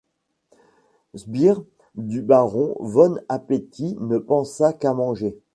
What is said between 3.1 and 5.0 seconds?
Appetit ne pensant qu'à